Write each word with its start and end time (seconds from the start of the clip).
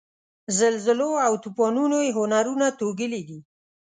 زلزلو 0.57 1.11
او 1.25 1.33
توپانونو 1.43 1.97
یې 2.05 2.11
هنرونه 2.17 2.67
توږلي 2.79 3.21
دي. 3.29 3.39